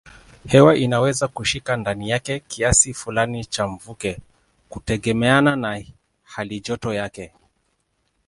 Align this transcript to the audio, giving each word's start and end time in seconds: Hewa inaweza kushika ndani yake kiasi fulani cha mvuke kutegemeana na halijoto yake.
Hewa 0.47 0.75
inaweza 0.77 1.27
kushika 1.27 1.77
ndani 1.77 2.09
yake 2.09 2.39
kiasi 2.39 2.93
fulani 2.93 3.45
cha 3.45 3.67
mvuke 3.67 4.17
kutegemeana 4.69 5.55
na 5.55 5.81
halijoto 6.23 6.93
yake. 6.93 7.33